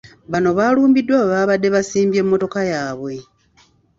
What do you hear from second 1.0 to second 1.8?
we baabadde